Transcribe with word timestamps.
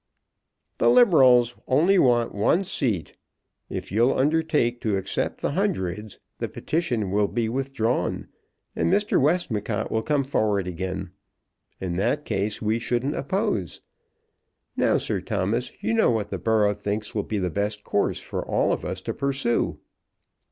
"The 0.79 0.89
Liberals 0.89 1.55
only 1.67 1.99
want 1.99 2.33
one 2.33 2.63
seat. 2.63 3.15
If 3.69 3.91
you'll 3.91 4.17
undertake 4.17 4.81
to 4.81 4.97
accept 4.97 5.41
the 5.41 5.51
Hundreds, 5.51 6.17
the 6.39 6.49
petition 6.49 7.11
will 7.11 7.27
be 7.27 7.47
withdrawn, 7.47 8.27
and 8.75 8.91
Mr. 8.91 9.21
Westmacott 9.21 9.91
will 9.91 10.01
come 10.01 10.23
forward 10.23 10.65
again. 10.65 11.11
In 11.79 11.97
that 11.97 12.25
case 12.25 12.63
we 12.63 12.79
shouldn't 12.79 13.15
oppose. 13.15 13.81
Now, 14.75 14.97
Sir 14.97 15.21
Thomas, 15.21 15.71
you 15.81 15.93
know 15.93 16.09
what 16.09 16.31
the 16.31 16.39
borough 16.39 16.73
thinks 16.73 17.13
will 17.13 17.21
be 17.21 17.37
the 17.37 17.51
best 17.51 17.83
course 17.83 18.19
for 18.19 18.43
all 18.43 18.73
of 18.73 18.83
us 18.83 19.01
to 19.01 19.13
pursue." 19.13 19.77